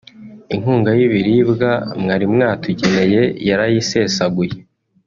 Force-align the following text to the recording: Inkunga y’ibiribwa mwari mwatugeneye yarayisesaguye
Inkunga 0.55 0.89
y’ibiribwa 0.99 1.71
mwari 2.01 2.25
mwatugeneye 2.33 3.21
yarayisesaguye 3.49 4.55